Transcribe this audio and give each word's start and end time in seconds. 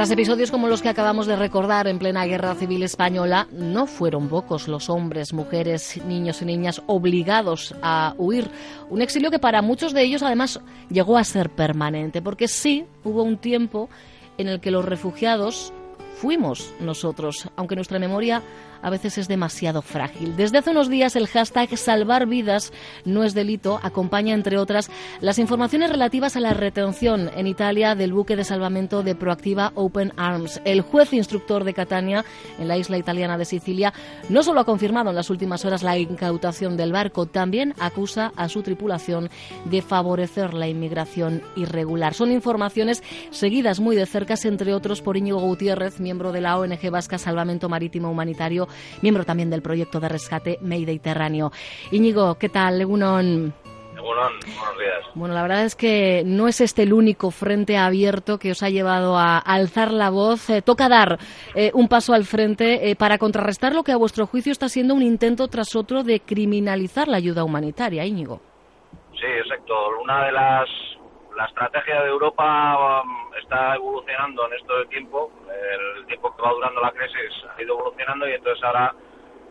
Tras 0.00 0.12
episodios 0.12 0.50
como 0.50 0.66
los 0.66 0.80
que 0.80 0.88
acabamos 0.88 1.26
de 1.26 1.36
recordar 1.36 1.86
en 1.86 1.98
plena 1.98 2.24
guerra 2.24 2.54
civil 2.54 2.82
española, 2.82 3.46
no 3.52 3.86
fueron 3.86 4.30
pocos 4.30 4.66
los 4.66 4.88
hombres, 4.88 5.34
mujeres, 5.34 6.02
niños 6.06 6.40
y 6.40 6.46
niñas 6.46 6.80
obligados 6.86 7.74
a 7.82 8.14
huir. 8.16 8.50
Un 8.88 9.02
exilio 9.02 9.30
que 9.30 9.38
para 9.38 9.60
muchos 9.60 9.92
de 9.92 10.00
ellos 10.02 10.22
además 10.22 10.58
llegó 10.88 11.18
a 11.18 11.24
ser 11.24 11.50
permanente, 11.50 12.22
porque 12.22 12.48
sí 12.48 12.86
hubo 13.04 13.22
un 13.22 13.36
tiempo 13.36 13.90
en 14.38 14.48
el 14.48 14.60
que 14.60 14.70
los 14.70 14.86
refugiados 14.86 15.70
fuimos 16.14 16.72
nosotros, 16.80 17.50
aunque 17.54 17.74
nuestra 17.74 17.98
memoria 17.98 18.42
a 18.82 18.90
veces 18.90 19.18
es 19.18 19.28
demasiado 19.28 19.82
frágil. 19.82 20.36
Desde 20.36 20.58
hace 20.58 20.70
unos 20.70 20.88
días 20.88 21.16
el 21.16 21.26
hashtag 21.26 21.76
Salvar 21.76 22.26
vidas 22.26 22.72
no 23.04 23.24
es 23.24 23.34
delito 23.34 23.78
acompaña, 23.82 24.34
entre 24.34 24.58
otras, 24.58 24.90
las 25.20 25.38
informaciones 25.38 25.90
relativas 25.90 26.36
a 26.36 26.40
la 26.40 26.54
retención 26.54 27.30
en 27.36 27.46
Italia 27.46 27.94
del 27.94 28.12
buque 28.12 28.36
de 28.36 28.44
salvamento 28.44 29.02
de 29.02 29.14
Proactiva 29.14 29.72
Open 29.74 30.12
Arms. 30.16 30.60
El 30.64 30.80
juez 30.80 31.12
instructor 31.12 31.64
de 31.64 31.74
Catania, 31.74 32.24
en 32.58 32.68
la 32.68 32.78
isla 32.78 32.96
italiana 32.96 33.36
de 33.36 33.44
Sicilia, 33.44 33.92
no 34.28 34.42
solo 34.42 34.60
ha 34.60 34.64
confirmado 34.64 35.10
en 35.10 35.16
las 35.16 35.30
últimas 35.30 35.64
horas 35.64 35.82
la 35.82 35.98
incautación 35.98 36.76
del 36.76 36.92
barco, 36.92 37.26
también 37.26 37.74
acusa 37.78 38.32
a 38.36 38.48
su 38.48 38.62
tripulación 38.62 39.28
de 39.66 39.82
favorecer 39.82 40.54
la 40.54 40.68
inmigración 40.68 41.42
irregular. 41.56 42.14
Son 42.14 42.32
informaciones 42.32 43.02
seguidas 43.30 43.80
muy 43.80 43.96
de 43.96 44.06
cerca, 44.06 44.30
entre 44.44 44.74
otros 44.74 45.02
por 45.02 45.16
Íñigo 45.16 45.40
Gutiérrez, 45.40 45.98
miembro 45.98 46.30
de 46.30 46.40
la 46.40 46.56
ONG 46.56 46.90
Vasca 46.90 47.18
Salvamento 47.18 47.68
Marítimo 47.68 48.10
Humanitario, 48.10 48.68
miembro 49.02 49.24
también 49.24 49.50
del 49.50 49.62
proyecto 49.62 50.00
de 50.00 50.08
rescate 50.08 50.58
Mediterráneo. 50.60 51.52
Íñigo, 51.90 52.36
¿qué 52.36 52.48
tal? 52.48 52.78
Legunon. 52.78 53.52
buenos 53.94 54.78
días. 54.78 55.04
Bueno, 55.14 55.34
la 55.34 55.42
verdad 55.42 55.64
es 55.64 55.74
que 55.74 56.22
no 56.24 56.48
es 56.48 56.60
este 56.60 56.82
el 56.82 56.92
único 56.92 57.30
frente 57.30 57.76
abierto 57.76 58.38
que 58.38 58.52
os 58.52 58.62
ha 58.62 58.70
llevado 58.70 59.16
a 59.16 59.38
alzar 59.38 59.92
la 59.92 60.10
voz. 60.10 60.48
Eh, 60.50 60.62
toca 60.62 60.88
dar 60.88 61.18
eh, 61.54 61.70
un 61.74 61.88
paso 61.88 62.14
al 62.14 62.24
frente 62.24 62.90
eh, 62.90 62.96
para 62.96 63.18
contrarrestar 63.18 63.74
lo 63.74 63.82
que 63.82 63.92
a 63.92 63.96
vuestro 63.96 64.26
juicio 64.26 64.52
está 64.52 64.68
siendo 64.68 64.94
un 64.94 65.02
intento 65.02 65.48
tras 65.48 65.76
otro 65.76 66.02
de 66.02 66.20
criminalizar 66.20 67.08
la 67.08 67.16
ayuda 67.16 67.44
humanitaria, 67.44 68.04
Íñigo. 68.04 68.40
Sí, 69.14 69.26
exacto. 69.26 69.74
Una 70.02 70.24
de 70.24 70.32
las 70.32 70.68
la 71.36 71.46
estrategia 71.46 72.02
de 72.02 72.08
Europa 72.08 73.02
um, 73.02 73.34
está 73.34 73.74
evolucionando 73.74 74.46
en 74.46 74.52
esto 74.58 74.76
de 74.78 74.86
tiempo. 74.86 75.32
El 75.48 76.06
tiempo 76.06 76.29
va 76.40 76.50
durando 76.50 76.80
la 76.80 76.92
crisis 76.92 77.44
ha 77.56 77.62
ido 77.62 77.74
evolucionando 77.78 78.28
y 78.28 78.32
entonces 78.32 78.62
ahora 78.64 78.94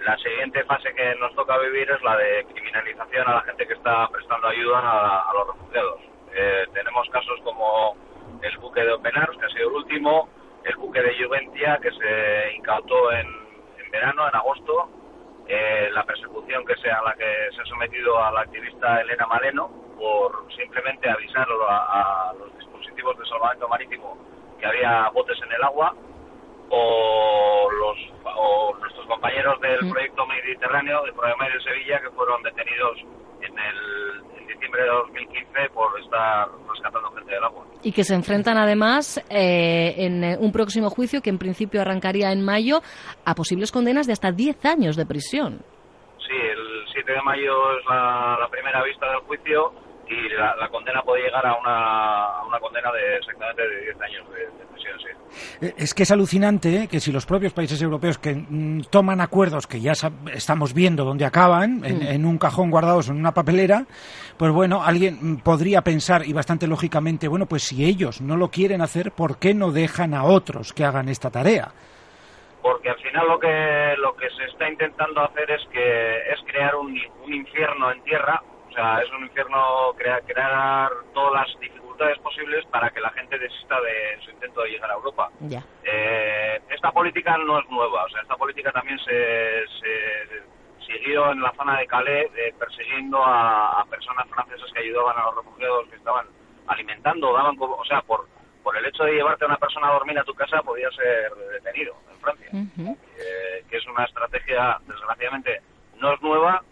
la 0.05 0.17
siguiente 0.17 0.63
fase 0.63 0.93
que 0.93 1.15
nos 1.15 1.33
toca 1.35 1.57
vivir 1.57 1.89
es 1.89 2.01
la 2.01 2.15
de 2.17 2.45
criminalización 2.45 3.27
a 3.27 3.35
la 3.35 3.41
gente 3.41 3.67
que 3.67 3.73
está 3.73 4.07
prestando 4.07 4.47
ayuda 4.47 4.79
a, 4.79 5.33
los 5.33 5.47
refugiados. 5.47 5.99
Eh, 6.33 6.67
tenemos 6.73 7.09
casos 7.09 7.39
como 7.43 7.97
el 8.41 8.57
buque 8.59 8.81
de 8.81 8.93
Open 8.93 9.17
Arms, 9.17 9.37
que 9.37 9.45
ha 9.45 9.49
sido 9.49 9.69
el 9.69 9.75
último, 9.75 10.29
el 10.63 10.75
buque 10.77 11.01
de 11.01 11.21
Juventia, 11.21 11.79
que 11.81 11.91
se 11.91 12.53
incautó 12.55 13.11
en, 13.11 13.27
en 13.27 13.91
verano, 13.91 14.27
en 14.27 14.35
agosto, 14.35 14.89
eh, 15.47 15.89
la 15.91 16.03
persecución 16.03 16.65
que 16.65 16.75
sea 16.77 17.01
la 17.03 17.13
que 17.15 17.49
se 17.55 17.61
ha 17.61 17.65
sometido 17.65 18.23
a 18.23 18.31
la 18.31 18.41
activista 18.41 19.01
Elena 19.01 19.25
Maleno, 19.27 19.69
por 19.97 20.45
simplemente 20.55 21.09
avisar 21.09 21.47
a, 21.67 22.33
los 22.37 22.55
dispositivos 22.57 23.17
de 23.17 23.25
salvamento 23.25 23.67
marítimo 23.67 24.17
que 24.59 24.65
había 24.65 25.09
botes 25.09 25.37
en 25.41 25.51
el 25.51 25.63
agua 25.63 25.93
o 26.69 27.69
los 27.71 27.97
o 28.23 28.75
nuestros 28.79 29.05
compañeros 29.07 29.59
del 29.61 29.85
mm. 29.85 29.91
proyecto 29.91 30.25
Mediterráneo, 30.25 31.03
del 31.03 31.13
programa 31.13 31.45
de 31.49 31.61
Sevilla, 31.61 31.99
que 31.99 32.09
fueron 32.11 32.41
detenidos 32.43 32.97
en 33.41 33.57
el 33.57 34.47
diciembre 34.47 34.83
de 34.83 34.89
2015 34.89 35.69
por 35.73 35.99
estar 35.99 36.47
rescatando 36.69 37.11
gente 37.11 37.33
del 37.33 37.43
agua. 37.43 37.65
Y 37.81 37.91
que 37.91 38.03
se 38.03 38.15
enfrentan 38.15 38.57
además 38.57 39.23
eh, 39.29 39.95
en 39.97 40.23
eh, 40.23 40.37
un 40.39 40.51
próximo 40.51 40.89
juicio 40.89 41.21
que 41.21 41.29
en 41.29 41.37
principio 41.37 41.81
arrancaría 41.81 42.31
en 42.31 42.43
mayo 42.43 42.81
a 43.25 43.35
posibles 43.35 43.71
condenas 43.71 44.07
de 44.07 44.13
hasta 44.13 44.31
10 44.31 44.65
años 44.65 44.95
de 44.95 45.05
prisión. 45.05 45.61
Sí, 46.19 46.35
el 46.35 46.85
7 46.93 47.11
de 47.11 47.21
mayo 47.21 47.79
es 47.79 47.85
la, 47.85 48.37
la 48.39 48.47
primera 48.49 48.83
vista 48.83 49.09
del 49.09 49.19
juicio 49.21 49.73
y 50.09 50.29
la, 50.29 50.67
condena 50.69 51.01
puede 51.03 51.23
llegar 51.23 51.45
a 51.45 51.55
una, 51.55 52.47
una 52.47 52.59
condena 52.59 52.91
de 52.91 53.17
exactamente 53.17 53.61
de 53.61 53.81
10 53.81 54.01
años 54.01 54.25
de, 54.31 54.65
prisión, 54.65 54.99
sí. 54.99 55.65
Eh, 55.65 55.73
es 55.77 55.93
que 55.93 56.03
es 56.03 56.11
alucinante 56.11 56.75
¿eh? 56.75 56.87
que 56.87 56.99
si 56.99 57.11
los 57.11 57.27
propios 57.27 57.53
países 57.53 57.79
europeos 57.81 58.17
que 58.17 58.33
mm, 58.33 58.85
toman 58.89 59.21
acuerdos 59.21 59.67
que 59.67 59.79
ya 59.79 59.91
estamos 60.33 60.73
viendo 60.73 61.05
dónde 61.05 61.25
acaban, 61.25 61.85
en, 61.85 61.99
mm. 61.99 62.07
en, 62.07 62.25
un 62.25 62.39
cajón 62.39 62.71
guardados 62.71 63.09
en 63.09 63.17
una 63.17 63.33
papelera, 63.33 63.85
pues 64.37 64.51
bueno, 64.51 64.83
alguien 64.83 65.19
mm, 65.21 65.37
podría 65.41 65.81
pensar, 65.81 66.25
y 66.25 66.33
bastante 66.33 66.65
lógicamente, 66.65 67.27
bueno, 67.27 67.45
pues 67.45 67.63
si 67.63 67.85
ellos 67.85 68.19
no 68.19 68.35
lo 68.35 68.49
quieren 68.49 68.81
hacer, 68.81 69.11
¿por 69.11 69.37
qué 69.37 69.53
no 69.53 69.71
dejan 69.71 70.15
a 70.15 70.23
otros 70.23 70.73
que 70.73 70.85
hagan 70.85 71.07
esta 71.07 71.29
tarea? 71.29 71.71
porque 72.61 72.89
al 72.89 72.97
final 72.97 73.25
lo 73.25 73.39
que 73.39 73.95
lo 73.99 74.13
que 74.17 74.29
se 74.31 74.43
está 74.43 74.67
intentando 74.69 75.21
hacer 75.21 75.49
es 75.49 75.65
que 75.71 76.17
es 76.33 76.39
crear 76.45 76.75
un, 76.75 76.93
un 77.23 77.33
infierno 77.33 77.89
en 77.89 78.03
tierra 78.03 78.43
o 78.69 78.71
sea, 78.71 79.01
es 79.01 79.11
un 79.11 79.23
infierno 79.23 79.93
crear, 79.97 80.23
crear 80.23 80.91
todas 81.13 81.33
las 81.33 81.59
dificultades 81.59 82.17
posibles 82.19 82.65
para 82.67 82.89
que 82.91 83.01
la 83.01 83.09
gente 83.11 83.37
desista 83.37 83.79
de 83.81 84.19
su 84.23 84.31
intento 84.31 84.61
de 84.61 84.69
llegar 84.69 84.91
a 84.91 84.95
Europa. 84.95 85.29
Eh, 85.83 86.61
esta 86.69 86.91
política 86.91 87.37
no 87.37 87.59
es 87.59 87.69
nueva, 87.69 88.05
o 88.05 88.09
sea, 88.09 88.21
esta 88.21 88.35
política 88.35 88.71
también 88.71 88.99
se, 88.99 89.65
siguió 90.85 91.31
en 91.31 91.41
la 91.41 91.51
zona 91.53 91.79
de 91.79 91.87
Calais 91.87 92.27
eh, 92.35 92.53
persiguiendo 92.57 93.21
a, 93.23 93.85
personas 93.89 94.27
francesas 94.29 94.71
que 94.71 94.79
ayudaban 94.79 95.17
a 95.17 95.25
los 95.25 95.35
refugiados 95.37 95.89
que 95.89 95.95
estaban 95.95 96.27
alimentando, 96.67 97.33
daban, 97.33 97.55
o 97.59 97.85
sea, 97.85 98.01
por, 98.03 98.27
por 98.63 98.77
el 98.77 98.85
hecho 98.85 99.03
de 99.03 99.13
llevarte 99.13 99.45
a 99.45 99.47
una 99.47 99.57
persona 99.57 99.89
a 99.89 99.93
dormir 99.93 100.19
a 100.19 100.23
tu 100.23 100.33
casa 100.35 100.61
podía 100.61 100.89
ser 100.91 101.33
detenido 101.53 101.95
en 102.11 102.19
Francia, 102.19 102.49
eh, 102.51 103.63
que 103.67 103.77
es 103.77 103.85
una 103.87 104.05
estrategia, 104.05 104.77
desgraciadamente, 104.85 105.61
no 105.97 106.13
es 106.13 106.21
nueva, 106.21 106.63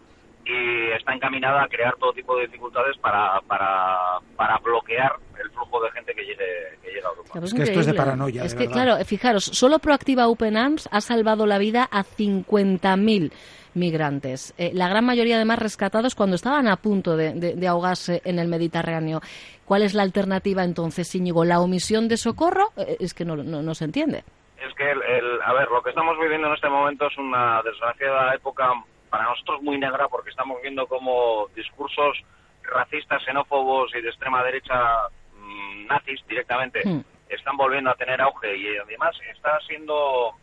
y 0.48 0.92
está 0.92 1.12
encaminada 1.12 1.62
a 1.62 1.68
crear 1.68 1.94
todo 1.96 2.12
tipo 2.14 2.34
de 2.36 2.46
dificultades 2.46 2.96
para, 2.98 3.38
para, 3.46 4.18
para 4.34 4.58
bloquear 4.58 5.12
el 5.38 5.50
flujo 5.50 5.82
de 5.82 5.90
gente 5.90 6.14
que 6.14 6.22
llegue, 6.22 6.78
que 6.82 6.88
a 6.88 7.08
Europa. 7.08 7.40
Es 7.44 7.54
que 7.54 7.62
esto 7.62 7.80
es 7.80 7.86
de 7.86 7.94
paranoia. 7.94 8.44
Es 8.44 8.54
que, 8.54 8.66
claro, 8.66 8.96
fijaros, 9.04 9.44
solo 9.44 9.78
Proactiva 9.78 10.26
Open 10.26 10.56
Arms 10.56 10.88
ha 10.90 11.02
salvado 11.02 11.44
la 11.44 11.58
vida 11.58 11.86
a 11.92 12.02
50.000 12.02 13.30
migrantes. 13.74 14.54
Eh, 14.56 14.70
la 14.72 14.88
gran 14.88 15.04
mayoría, 15.04 15.36
además, 15.36 15.58
rescatados 15.58 16.14
cuando 16.14 16.36
estaban 16.36 16.66
a 16.66 16.76
punto 16.76 17.14
de, 17.16 17.68
ahogarse 17.68 18.22
en 18.24 18.38
el 18.38 18.48
Mediterráneo. 18.48 19.20
¿Cuál 19.66 19.82
es 19.82 19.92
la 19.92 20.02
alternativa 20.02 20.64
entonces, 20.64 21.14
Íñigo? 21.14 21.44
¿La 21.44 21.60
omisión 21.60 22.08
de 22.08 22.16
socorro? 22.16 22.70
Eh, 22.78 22.96
es 23.00 23.12
que 23.12 23.26
no, 23.26 23.36
no, 23.36 23.74
se 23.74 23.84
entiende. 23.84 24.24
Es 24.56 24.74
que, 24.74 24.90
el, 24.90 25.42
a 25.44 25.52
ver, 25.52 25.68
lo 25.68 25.82
que 25.82 25.90
estamos 25.90 26.18
viviendo 26.18 26.48
en 26.48 26.54
este 26.54 26.70
momento 26.70 27.06
es 27.06 27.18
una 27.18 27.62
desgraciada 27.62 28.34
época 28.34 28.72
para 29.08 29.24
nosotros 29.24 29.62
muy 29.62 29.78
negra 29.78 30.08
porque 30.08 30.30
estamos 30.30 30.60
viendo 30.62 30.86
como 30.86 31.48
discursos 31.54 32.18
racistas, 32.62 33.24
xenófobos 33.24 33.94
y 33.94 34.00
de 34.00 34.08
extrema 34.08 34.42
derecha 34.44 35.08
mm, 35.34 35.86
nazis 35.86 36.24
directamente 36.26 36.82
hmm. 36.84 37.00
están 37.28 37.56
volviendo 37.56 37.90
a 37.90 37.94
tener 37.94 38.20
auge 38.20 38.56
y 38.56 38.76
además 38.76 39.16
está 39.30 39.58
siendo 39.60 40.34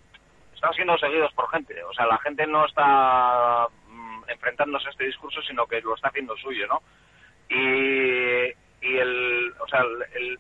están 0.53 0.73
siendo 0.73 0.97
seguidos 0.97 1.31
por 1.33 1.49
gente. 1.49 1.83
O 1.83 1.93
sea, 1.93 2.05
la 2.07 2.17
gente 2.19 2.47
no 2.47 2.65
está 2.65 3.67
mm, 3.87 4.23
enfrentándose 4.29 4.87
a 4.87 4.91
este 4.91 5.05
discurso, 5.05 5.41
sino 5.43 5.67
que 5.67 5.81
lo 5.81 5.95
está 5.95 6.07
haciendo 6.07 6.35
suyo, 6.37 6.65
¿no? 6.67 6.81
Y, 7.49 8.47
y 8.81 8.97
el, 8.97 9.53
o 9.59 9.67
sea, 9.67 9.81
el, 10.13 10.39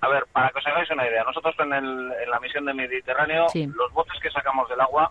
a 0.00 0.08
ver, 0.08 0.26
para 0.32 0.50
que 0.50 0.58
os 0.58 0.66
hagáis 0.66 0.90
una 0.90 1.06
idea, 1.06 1.24
nosotros 1.24 1.54
en, 1.58 1.72
el, 1.72 2.12
en 2.22 2.30
la 2.30 2.40
misión 2.40 2.66
de 2.66 2.74
Mediterráneo, 2.74 3.46
los 3.54 3.92
botes 3.92 4.20
que 4.20 4.30
sacamos 4.30 4.68
del 4.68 4.80
agua, 4.80 5.10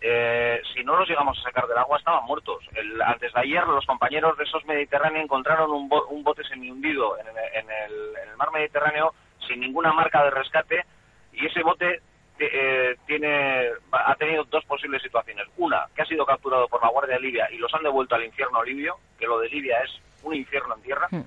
eh, 0.00 0.60
si 0.74 0.84
no 0.84 0.96
los 0.96 1.08
llegamos 1.08 1.38
a 1.38 1.42
sacar 1.42 1.66
del 1.66 1.78
agua, 1.78 1.98
estaban 1.98 2.24
muertos. 2.24 2.64
El, 2.74 3.00
antes 3.02 3.32
de 3.32 3.40
ayer, 3.40 3.64
los 3.66 3.84
compañeros 3.86 4.36
de 4.38 4.44
esos 4.44 4.64
Mediterráneo 4.64 5.22
encontraron 5.22 5.70
un, 5.70 5.90
un 6.10 6.22
bote 6.22 6.44
semi-hundido 6.44 7.18
en, 7.18 7.26
en, 7.26 7.70
el, 7.70 8.16
en 8.22 8.28
el 8.30 8.36
mar 8.36 8.50
Mediterráneo 8.52 9.12
sin 9.46 9.60
ninguna 9.60 9.92
marca 9.92 10.22
de 10.24 10.30
rescate 10.30 10.84
y 11.32 11.46
ese 11.46 11.62
bote 11.62 12.00
eh, 12.38 12.96
tiene 13.06 13.68
ha 13.90 14.14
tenido 14.14 14.44
dos 14.44 14.64
posibles 14.64 15.02
situaciones. 15.02 15.46
Una, 15.56 15.86
que 15.94 16.02
ha 16.02 16.06
sido 16.06 16.24
capturado 16.24 16.68
por 16.68 16.82
la 16.82 16.90
Guardia 16.90 17.18
Libia 17.18 17.48
y 17.50 17.56
los 17.56 17.72
han 17.74 17.82
devuelto 17.82 18.14
al 18.14 18.24
infierno 18.24 18.62
libio, 18.62 18.96
que 19.18 19.26
lo 19.26 19.40
de 19.40 19.48
Libia 19.48 19.78
es 19.82 19.90
un 20.22 20.34
infierno 20.34 20.74
en 20.76 20.82
tierra, 20.82 21.08
hmm. 21.10 21.24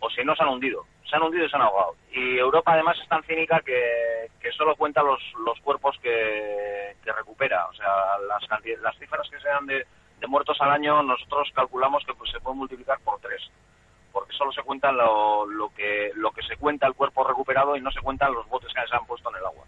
o 0.00 0.10
si 0.10 0.24
no 0.24 0.34
se 0.34 0.42
han 0.42 0.50
hundido. 0.50 0.86
Se 1.10 1.16
han 1.16 1.22
hundido 1.22 1.44
y 1.44 1.50
se 1.50 1.56
han 1.56 1.62
ahogado. 1.62 1.96
Y 2.12 2.38
Europa 2.38 2.72
además 2.72 2.96
es 3.02 3.08
tan 3.08 3.22
cínica 3.24 3.60
que, 3.60 4.30
solo 4.56 4.76
cuenta 4.76 5.02
los, 5.02 5.20
cuerpos 5.62 5.96
que, 6.00 6.96
que 7.04 7.12
recupera. 7.12 7.66
O 7.66 7.74
sea, 7.74 8.18
las, 8.28 8.42
las 8.80 8.98
cifras 8.98 9.28
que 9.28 9.40
se 9.40 9.48
dan 9.48 9.66
de, 9.66 9.84
muertos 10.28 10.60
al 10.60 10.70
año 10.70 11.02
nosotros 11.02 11.50
calculamos 11.54 12.04
que 12.04 12.14
pues, 12.14 12.30
se 12.30 12.38
pueden 12.40 12.58
multiplicar 12.58 13.00
por 13.00 13.18
tres 13.20 13.42
porque 14.12 14.32
solo 14.32 14.52
se 14.52 14.62
cuenta 14.62 14.92
lo, 14.92 15.46
lo, 15.46 15.72
que, 15.74 16.10
lo 16.14 16.30
que 16.32 16.42
se 16.42 16.56
cuenta 16.56 16.86
el 16.86 16.94
cuerpo 16.94 17.24
recuperado 17.24 17.76
y 17.76 17.80
no 17.80 17.90
se 17.90 18.00
cuentan 18.00 18.32
los 18.32 18.48
botes 18.48 18.72
que 18.72 18.86
se 18.86 18.96
han 18.96 19.06
puesto 19.06 19.30
en 19.30 19.36
el 19.36 19.46
agua. 19.46 19.64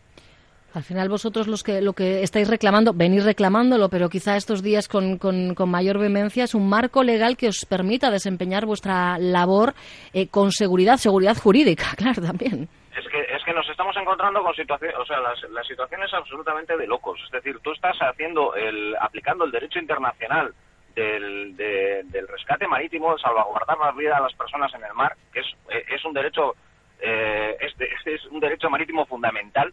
Al 0.74 0.82
final 0.82 1.08
vosotros 1.08 1.48
los 1.48 1.62
que, 1.62 1.82
lo 1.82 1.92
que 1.92 2.22
estáis 2.22 2.48
reclamando, 2.48 2.92
venís 2.94 3.24
reclamándolo, 3.24 3.88
pero 3.90 4.08
quizá 4.08 4.36
estos 4.36 4.62
días 4.62 4.88
con, 4.88 5.19
con, 5.19 5.54
mayor 5.69 5.98
vehemencia, 5.98 6.44
es 6.44 6.54
un 6.54 6.69
marco 6.69 7.02
legal 7.02 7.36
que 7.36 7.48
os 7.48 7.66
permita 7.69 8.10
desempeñar 8.10 8.64
vuestra 8.64 9.19
labor 9.19 9.74
eh, 10.14 10.28
con 10.28 10.50
seguridad, 10.50 10.96
seguridad 10.96 11.36
jurídica, 11.36 11.84
claro, 11.96 12.22
también. 12.22 12.69
Es 12.96 13.06
que, 13.08 13.20
es 13.20 13.44
que 13.44 13.52
nos 13.52 13.69
estamos 13.69 13.96
encontrando 13.96 14.42
con 14.42 14.54
situaciones, 14.54 14.96
o 14.98 15.04
sea, 15.04 15.19
la, 15.20 15.64
situación 15.64 16.02
es 16.02 16.14
absolutamente 16.14 16.76
de 16.76 16.86
locos. 16.86 17.20
Es 17.25 17.30
decir, 17.30 17.58
tú 17.62 17.72
estás 17.72 17.96
haciendo 18.00 18.54
el, 18.54 18.96
aplicando 19.00 19.44
el 19.44 19.50
derecho 19.50 19.78
internacional 19.78 20.54
del, 20.94 21.56
del 21.56 22.28
rescate 22.28 22.66
marítimo, 22.66 23.16
salvaguardar 23.18 23.78
la 23.78 23.92
vida 23.92 24.16
de 24.16 24.22
las 24.22 24.34
personas 24.34 24.72
en 24.75 24.84
el 24.84 24.92
mar, 24.94 25.16
que 25.32 25.40
es, 25.40 25.46
es 25.88 26.04
un 26.04 26.12
derecho 26.12 26.54
eh, 27.02 27.56
es 28.06 28.26
un 28.26 28.40
derecho 28.40 28.70
marítimo 28.70 29.04
fundamental 29.06 29.72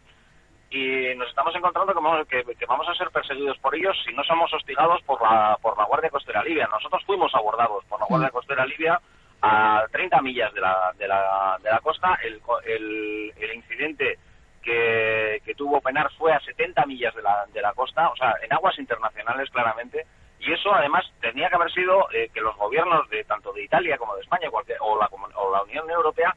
y 0.70 1.14
nos 1.16 1.28
estamos 1.28 1.54
encontrando 1.56 1.92
que, 2.26 2.44
que, 2.44 2.66
vamos 2.66 2.88
a 2.88 2.94
ser 2.94 3.10
perseguidos 3.10 3.58
por 3.58 3.74
ellos 3.74 3.96
si 4.06 4.14
no 4.14 4.22
somos 4.22 4.52
hostigados 4.54 5.02
por 5.02 5.20
la, 5.20 5.58
por 5.60 5.76
la 5.76 5.84
Guardia 5.84 6.10
Costera 6.10 6.44
Libia. 6.44 6.68
Nosotros 6.70 7.02
fuimos 7.04 7.34
abordados 7.34 7.84
por 7.86 7.98
la 7.98 8.06
Guardia 8.06 8.28
mm. 8.28 8.32
Costera 8.32 8.64
Libia 8.64 9.00
a 9.42 9.84
30 9.90 10.22
millas 10.22 10.54
de 10.54 10.60
la, 10.60 10.92
de 10.96 11.08
la, 11.08 11.58
de 11.60 11.70
la 11.70 11.80
costa. 11.80 12.16
El, 12.22 12.40
el, 12.66 13.32
el 13.36 13.54
incidente 13.54 14.18
que, 14.62 15.42
que, 15.44 15.54
tuvo 15.54 15.80
Penar 15.80 16.08
fue 16.16 16.32
a 16.32 16.40
70 16.40 16.86
millas 16.86 17.16
de 17.16 17.22
la, 17.22 17.46
de 17.52 17.60
la 17.60 17.72
costa, 17.72 18.08
o 18.08 18.16
sea, 18.16 18.34
en 18.40 18.52
aguas 18.52 18.78
internacionales 18.78 19.50
claramente. 19.50 20.06
Y 20.38 20.52
eso 20.52 20.72
además 20.72 21.04
tenía 21.20 21.48
que 21.48 21.56
haber 21.56 21.72
sido 21.72 22.06
eh, 22.12 22.30
que 22.32 22.40
los 22.40 22.56
gobiernos 22.56 23.08
de 23.10 23.24
tanto 23.24 23.52
de 23.52 23.64
Italia 23.64 23.98
como 23.98 24.14
de 24.14 24.22
España 24.22 24.48
cualquier, 24.50 24.78
o, 24.80 24.96
la, 24.98 25.06
o 25.34 25.52
la 25.52 25.62
Unión 25.64 25.90
Europea 25.90 26.32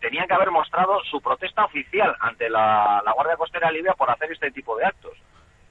tenían 0.00 0.26
que 0.26 0.34
haber 0.34 0.50
mostrado 0.50 1.02
su 1.04 1.20
protesta 1.20 1.64
oficial 1.64 2.16
ante 2.20 2.48
la, 2.48 3.02
Guardia 3.14 3.36
Costera 3.36 3.70
Libia 3.70 3.92
por 3.92 4.10
hacer 4.10 4.32
este 4.32 4.50
tipo 4.50 4.76
de 4.76 4.86
actos. 4.86 5.16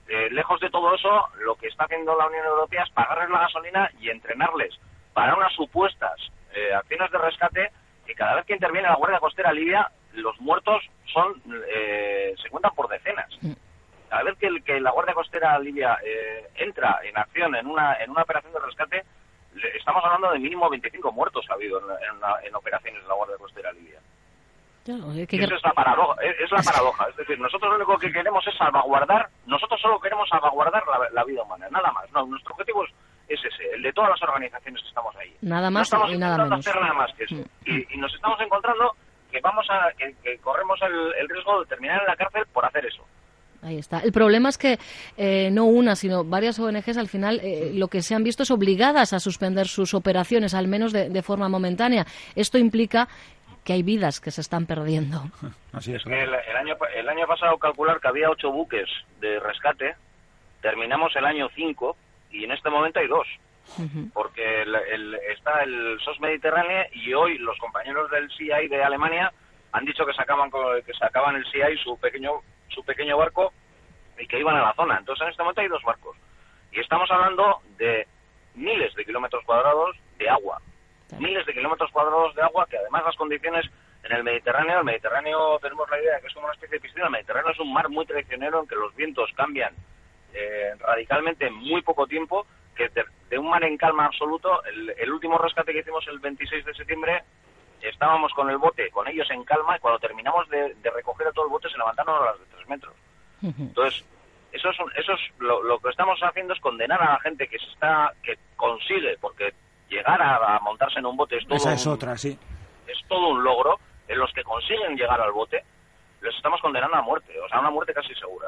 Eh, 0.07 0.29
lejos 0.31 0.59
de 0.59 0.69
todo 0.69 0.93
eso, 0.95 1.27
lo 1.39 1.55
que 1.55 1.67
está 1.67 1.85
haciendo 1.85 2.15
la 2.15 2.27
Unión 2.27 2.45
Europea 2.45 2.83
es 2.83 2.89
pagarles 2.91 3.29
la 3.29 3.41
gasolina 3.41 3.91
y 3.99 4.09
entrenarles 4.09 4.79
para 5.13 5.35
unas 5.35 5.53
supuestas 5.53 6.15
eh, 6.53 6.73
acciones 6.73 7.11
de 7.11 7.17
rescate 7.17 7.71
que 8.05 8.15
cada 8.15 8.35
vez 8.35 8.45
que 8.45 8.53
interviene 8.53 8.87
la 8.87 8.95
Guardia 8.95 9.19
Costera 9.19 9.51
Libia, 9.51 9.91
los 10.13 10.39
muertos 10.41 10.83
son 11.13 11.41
eh, 11.67 12.33
se 12.41 12.49
cuentan 12.49 12.73
por 12.75 12.87
decenas. 12.87 13.29
Mm. 13.41 13.53
Cada 14.09 14.23
vez 14.23 14.37
que, 14.39 14.61
que 14.63 14.79
la 14.79 14.91
Guardia 14.91 15.13
Costera 15.13 15.59
Libia 15.59 15.97
entra 16.55 16.99
en 17.03 17.15
acción 17.15 17.55
en 17.55 17.67
una, 17.67 17.93
en 18.01 18.09
una 18.09 18.23
operación 18.23 18.51
de 18.53 18.59
rescate, 18.59 19.03
estamos 19.75 20.03
hablando 20.03 20.31
de 20.31 20.39
mínimo 20.39 20.67
25 20.67 21.11
muertos 21.11 21.45
ha 21.49 21.53
habido 21.53 21.79
en, 21.79 22.47
en 22.47 22.55
operaciones 22.55 23.03
de 23.03 23.07
la 23.07 23.13
Guardia 23.13 23.37
Costera 23.37 23.71
Libia 23.71 23.99
es 24.95 25.63
la 25.63 25.73
paradoja, 25.73 26.15
es, 26.23 26.51
la 26.51 26.63
paradoja. 26.63 27.07
Es 27.09 27.17
decir, 27.17 27.39
nosotros 27.39 27.69
lo 27.69 27.75
único 27.75 27.97
que 27.97 28.11
queremos 28.11 28.45
es 28.47 28.55
salvaguardar, 28.57 29.29
nosotros 29.45 29.79
solo 29.81 29.99
queremos 29.99 30.27
salvaguardar 30.29 30.83
la, 31.11 31.23
vida 31.23 31.43
humana, 31.43 31.67
nada 31.69 31.91
más. 31.91 32.11
No, 32.11 32.25
nuestro 32.25 32.53
objetivo 32.53 32.83
es, 33.27 33.39
ese, 33.45 33.75
el 33.75 33.81
de 33.83 33.93
todas 33.93 34.09
las 34.11 34.21
organizaciones 34.23 34.81
que 34.81 34.87
estamos 34.87 35.15
ahí. 35.17 35.35
Nada 35.41 35.69
más 35.69 35.91
no 35.91 35.97
estamos 35.97 36.13
y 36.13 36.17
nada 36.17 36.43
menos. 36.43 36.59
hacer 36.59 36.81
nada 36.81 36.93
más 36.93 37.13
que 37.13 37.23
eso. 37.25 37.35
Mm. 37.35 37.93
Y, 37.93 37.97
nos 37.97 38.13
estamos 38.13 38.39
encontrando 38.41 38.95
que 39.31 39.39
vamos 39.41 39.67
a 39.69 39.91
que, 39.97 40.37
corremos 40.39 40.79
el, 40.81 41.29
riesgo 41.29 41.61
de 41.61 41.67
terminar 41.67 42.01
en 42.01 42.07
la 42.07 42.15
cárcel 42.15 42.43
por 42.51 42.65
hacer 42.65 42.85
eso. 42.85 43.03
Ahí 43.61 43.77
está. 43.77 43.99
El 43.99 44.13
problema 44.13 44.47
es 44.47 44.57
que 44.57 44.79
eh, 45.17 45.49
no 45.51 45.65
una, 45.65 45.97
sino 45.97 46.23
varias 46.23 46.57
ONGs 46.59 46.97
al 46.97 47.09
final 47.09 47.41
eh, 47.43 47.71
lo 47.73 47.89
que 47.89 48.01
se 48.01 48.15
han 48.15 48.23
visto 48.23 48.43
es 48.43 48.51
obligadas 48.51 49.11
a 49.11 49.19
suspender 49.19 49.67
sus 49.67 49.93
operaciones, 49.93 50.53
al 50.53 50.69
menos 50.69 50.93
de, 50.93 51.09
de 51.09 51.21
forma 51.21 51.49
momentánea. 51.49 52.05
Esto 52.35 52.57
implica 52.57 53.09
que 53.69 53.73
hay 53.73 53.83
vidas 53.83 54.19
que 54.19 54.31
se 54.31 54.41
están 54.41 54.65
perdiendo. 54.65 55.21
Así 55.73 55.93
es. 55.93 56.03
El, 56.07 56.33
año, 56.33 56.75
el 56.95 57.07
año 57.07 57.27
pasado 57.27 57.55
calcular 57.59 57.99
que 58.01 58.07
había 58.07 58.27
ocho 58.27 58.51
buques 58.51 58.89
de 59.19 59.39
rescate, 59.39 59.95
terminamos 60.59 61.15
el 61.15 61.23
año 61.23 61.47
cinco 61.53 61.95
y 62.31 62.45
en 62.45 62.51
este 62.51 62.71
momento 62.71 62.99
hay 62.99 63.07
dos. 63.07 63.27
Porque 64.11 64.65
está 65.31 65.61
el 65.61 65.99
SOS 66.03 66.19
Mediterráneo 66.19 66.83
y 66.93 67.13
hoy 67.13 67.37
los 67.37 67.59
compañeros 67.59 68.09
del 68.09 68.27
CI 68.31 68.69
de 68.69 68.83
Alemania 68.83 69.31
han 69.71 69.85
dicho 69.85 70.03
que 70.03 70.13
sacaban 70.13 70.49
que 70.83 70.93
sacaban 70.95 71.35
el 71.35 71.45
CI 71.51 71.77
su 71.83 71.95
pequeño 71.99 72.41
su 72.69 72.83
pequeño 72.83 73.19
barco 73.19 73.53
y 74.17 74.25
que 74.25 74.39
iban 74.39 74.55
a 74.55 74.63
la 74.63 74.73
zona. 74.73 74.97
Entonces 74.97 75.21
en 75.21 75.29
este 75.29 75.43
momento 75.43 75.61
hay 75.61 75.67
dos 75.67 75.83
barcos 75.83 76.17
y 76.71 76.79
estamos 76.79 77.07
hablando 77.11 77.59
de 77.77 78.07
miles 78.55 78.95
de 78.95 79.05
kilómetros 79.05 79.45
cuadrados 79.45 79.95
de 80.17 80.27
agua 80.27 80.59
miles 81.17 81.45
de 81.45 81.53
kilómetros 81.53 81.91
cuadrados 81.91 82.35
de 82.35 82.41
agua 82.41 82.67
que 82.69 82.77
además 82.77 83.03
las 83.05 83.15
condiciones 83.15 83.65
en 84.03 84.11
el 84.13 84.23
Mediterráneo, 84.23 84.79
el 84.79 84.85
Mediterráneo 84.85 85.59
tenemos 85.59 85.89
la 85.89 85.99
idea 85.99 86.15
de 86.15 86.21
que 86.21 86.27
es 86.27 86.33
como 86.33 86.45
una 86.45 86.53
especie 86.53 86.77
de 86.77 86.81
piscina, 86.81 87.05
el 87.05 87.11
Mediterráneo 87.11 87.51
es 87.51 87.59
un 87.59 87.73
mar 87.73 87.89
muy 87.89 88.05
traicionero 88.05 88.61
en 88.61 88.67
que 88.67 88.75
los 88.75 88.95
vientos 88.95 89.29
cambian 89.35 89.73
eh, 90.33 90.73
radicalmente 90.79 91.47
en 91.47 91.53
muy 91.53 91.81
poco 91.81 92.07
tiempo, 92.07 92.45
que 92.75 92.89
de, 92.89 93.37
un 93.37 93.49
mar 93.49 93.63
en 93.63 93.77
calma 93.77 94.05
absoluto, 94.05 94.63
el, 94.65 95.11
último 95.11 95.37
rescate 95.37 95.73
que 95.73 95.79
hicimos 95.79 96.07
el 96.07 96.19
26 96.19 96.65
de 96.65 96.73
septiembre, 96.73 97.23
estábamos 97.81 98.31
con 98.33 98.49
el 98.49 98.57
bote, 98.57 98.89
con 98.89 99.07
ellos 99.07 99.29
en 99.31 99.43
calma, 99.43 99.75
y 99.75 99.79
cuando 99.79 99.99
terminamos 99.99 100.47
de, 100.49 100.73
recoger 100.95 101.27
a 101.27 101.31
todo 101.31 101.45
el 101.45 101.51
bote 101.51 101.69
se 101.69 101.77
levantaron 101.77 102.21
a 102.21 102.25
las 102.27 102.39
de 102.39 102.45
tres 102.45 102.69
metros. 102.69 102.95
Entonces, 103.41 104.05
eso 104.51 104.69
es, 104.69 104.77
eso 104.97 105.13
es 105.13 105.19
lo, 105.39 105.61
lo, 105.63 105.79
que 105.79 105.89
estamos 105.89 106.19
haciendo 106.21 106.53
es 106.53 106.59
condenar 106.59 107.01
a 107.01 107.13
la 107.13 107.19
gente 107.19 107.47
que 107.47 107.59
se 107.59 107.67
está, 107.67 108.13
que 108.23 108.37
consigue, 108.55 109.17
porque 109.19 109.53
llegar 110.17 110.43
a, 110.43 110.59
montarse 110.59 110.99
en 110.99 111.05
un 111.05 111.17
bote 111.17 111.37
es 111.37 111.45
todo 111.45 111.57
Esa 111.57 111.73
es 111.73 111.85
un, 111.85 111.93
otra, 111.93 112.17
sí. 112.17 112.37
Es 112.87 112.97
todo 113.07 113.29
un 113.29 113.43
logro. 113.43 113.79
En 114.07 114.17
los 114.17 114.31
que 114.33 114.43
consiguen 114.43 114.95
llegar 114.95 115.21
al 115.21 115.31
bote, 115.31 115.63
les 116.21 116.35
estamos 116.35 116.59
condenando 116.61 116.97
a 116.97 117.01
muerte, 117.01 117.39
o 117.39 117.47
sea, 117.47 117.57
a 117.57 117.61
una 117.61 117.69
muerte 117.69 117.93
casi 117.93 118.13
segura. 118.15 118.47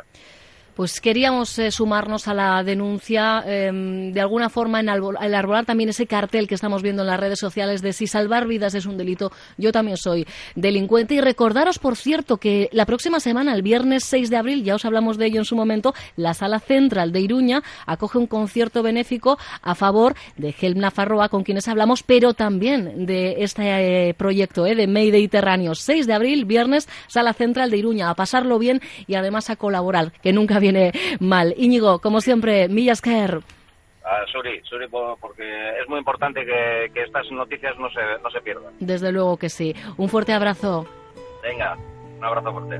Pues 0.75 1.01
queríamos 1.01 1.59
eh, 1.59 1.69
sumarnos 1.69 2.27
a 2.29 2.33
la 2.33 2.63
denuncia, 2.63 3.43
em, 3.45 4.13
de 4.13 4.21
alguna 4.21 4.49
forma 4.49 4.79
en 4.79 4.87
arbolar 4.89 5.65
también 5.65 5.89
ese 5.89 6.07
cartel 6.07 6.47
que 6.47 6.55
estamos 6.55 6.81
viendo 6.81 7.01
en 7.01 7.09
las 7.09 7.19
redes 7.19 7.39
sociales 7.39 7.81
de 7.81 7.91
si 7.91 8.07
salvar 8.07 8.47
vidas 8.47 8.73
es 8.73 8.85
un 8.85 8.97
delito, 8.97 9.31
yo 9.57 9.71
también 9.71 9.97
soy 9.97 10.25
delincuente. 10.55 11.15
Y 11.15 11.21
recordaros, 11.21 11.77
por 11.77 11.97
cierto, 11.97 12.37
que 12.37 12.69
la 12.71 12.85
próxima 12.85 13.19
semana, 13.19 13.53
el 13.53 13.63
viernes 13.63 14.05
6 14.05 14.29
de 14.29 14.37
abril, 14.37 14.63
ya 14.63 14.75
os 14.75 14.85
hablamos 14.85 15.17
de 15.17 15.25
ello 15.25 15.39
en 15.39 15.45
su 15.45 15.57
momento, 15.57 15.93
la 16.15 16.33
Sala 16.33 16.59
Central 16.59 17.11
de 17.11 17.19
Iruña 17.19 17.63
acoge 17.85 18.17
un 18.17 18.27
concierto 18.27 18.81
benéfico 18.81 19.37
a 19.61 19.75
favor 19.75 20.15
de 20.37 20.55
Helmna 20.59 20.89
Farroa, 20.89 21.27
con 21.27 21.43
quienes 21.43 21.67
hablamos, 21.67 22.01
pero 22.03 22.33
también 22.33 23.05
de 23.05 23.43
este 23.43 24.09
eh, 24.09 24.13
proyecto 24.13 24.65
eh, 24.65 24.75
de 24.75 24.87
Mediterráneo. 24.87 25.75
6 25.75 26.07
de 26.07 26.13
abril, 26.13 26.45
viernes, 26.45 26.87
Sala 27.07 27.33
Central 27.33 27.71
de 27.71 27.77
Iruña, 27.77 28.09
a 28.09 28.15
pasarlo 28.15 28.57
bien 28.57 28.81
y 29.07 29.15
además 29.15 29.49
a 29.49 29.57
colaborar, 29.57 30.13
que 30.21 30.31
nunca 30.31 30.60
viene 30.61 30.91
mal. 31.19 31.53
Íñigo, 31.57 31.99
como 31.99 32.21
siempre, 32.21 32.69
millas 32.69 33.01
caer. 33.01 33.39
Ah, 34.03 34.23
Suri, 34.31 34.61
Suri, 34.63 34.87
porque 34.87 35.43
es 35.79 35.87
muy 35.87 35.99
importante 35.99 36.45
que, 36.45 36.91
que, 36.93 37.03
estas 37.03 37.29
noticias 37.31 37.77
no 37.77 37.89
se, 37.89 37.99
no 38.23 38.29
se 38.31 38.41
pierdan. 38.41 38.73
Desde 38.79 39.11
luego 39.11 39.37
que 39.37 39.49
sí. 39.49 39.75
Un 39.97 40.09
fuerte 40.09 40.33
abrazo. 40.33 40.87
Venga, 41.43 41.77
un 42.17 42.23
abrazo 42.23 42.51
fuerte. 42.51 42.79